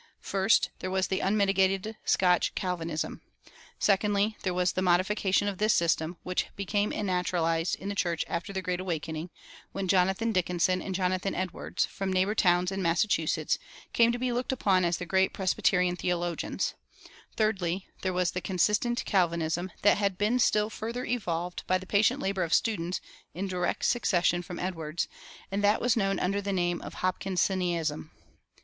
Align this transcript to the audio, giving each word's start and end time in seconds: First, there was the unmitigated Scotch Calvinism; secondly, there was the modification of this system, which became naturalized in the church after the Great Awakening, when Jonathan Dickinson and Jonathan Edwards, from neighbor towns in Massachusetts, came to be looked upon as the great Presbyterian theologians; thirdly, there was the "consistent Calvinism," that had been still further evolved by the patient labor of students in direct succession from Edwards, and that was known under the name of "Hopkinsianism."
First, 0.21 0.71
there 0.79 0.89
was 0.89 1.05
the 1.09 1.19
unmitigated 1.19 1.95
Scotch 2.05 2.55
Calvinism; 2.55 3.21
secondly, 3.77 4.35
there 4.41 4.51
was 4.51 4.71
the 4.73 4.81
modification 4.81 5.47
of 5.47 5.59
this 5.59 5.75
system, 5.75 6.17
which 6.23 6.47
became 6.55 6.89
naturalized 6.89 7.75
in 7.75 7.87
the 7.87 7.93
church 7.93 8.25
after 8.27 8.51
the 8.51 8.63
Great 8.63 8.79
Awakening, 8.79 9.29
when 9.73 9.87
Jonathan 9.87 10.31
Dickinson 10.31 10.81
and 10.81 10.95
Jonathan 10.95 11.35
Edwards, 11.35 11.85
from 11.85 12.11
neighbor 12.11 12.33
towns 12.33 12.71
in 12.71 12.81
Massachusetts, 12.81 13.59
came 13.93 14.11
to 14.11 14.17
be 14.17 14.31
looked 14.31 14.51
upon 14.51 14.85
as 14.85 14.97
the 14.97 15.05
great 15.05 15.33
Presbyterian 15.33 15.95
theologians; 15.95 16.73
thirdly, 17.35 17.85
there 18.01 18.11
was 18.11 18.31
the 18.31 18.41
"consistent 18.41 19.05
Calvinism," 19.05 19.71
that 19.83 19.97
had 19.97 20.17
been 20.17 20.39
still 20.39 20.71
further 20.71 21.05
evolved 21.05 21.61
by 21.67 21.77
the 21.77 21.85
patient 21.85 22.19
labor 22.19 22.41
of 22.41 22.55
students 22.55 23.01
in 23.35 23.47
direct 23.47 23.85
succession 23.85 24.41
from 24.41 24.57
Edwards, 24.57 25.07
and 25.51 25.63
that 25.63 25.79
was 25.79 25.95
known 25.95 26.19
under 26.19 26.41
the 26.41 26.51
name 26.51 26.81
of 26.81 26.95
"Hopkinsianism." 27.03 28.09